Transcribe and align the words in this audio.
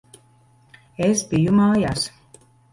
Es 1.09 1.23
biju 1.35 1.55
mājās. 1.61 2.11